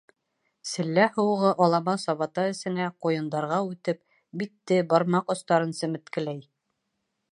Селлә 0.69 1.03
һыуығы 1.17 1.51
алама 1.65 1.93
сабата 2.03 2.45
эсенә, 2.53 2.87
ҡуйындарға 3.07 3.59
үтеп, 3.67 4.01
битте, 4.43 4.81
бармаҡ 4.95 5.31
остарын 5.35 5.77
семеткеләй. 5.83 6.43